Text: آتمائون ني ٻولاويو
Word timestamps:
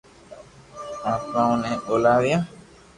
آتمائون 1.13 1.57
ني 1.63 1.73
ٻولاويو 1.85 2.39